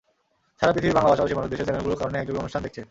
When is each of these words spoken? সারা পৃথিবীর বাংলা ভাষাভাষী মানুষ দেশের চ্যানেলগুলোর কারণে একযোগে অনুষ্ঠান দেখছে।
সারা 0.59 0.71
পৃথিবীর 0.73 0.97
বাংলা 0.97 1.11
ভাষাভাষী 1.11 1.35
মানুষ 1.37 1.49
দেশের 1.51 1.65
চ্যানেলগুলোর 1.67 1.99
কারণে 2.01 2.17
একযোগে 2.19 2.41
অনুষ্ঠান 2.41 2.61
দেখছে। 2.65 2.79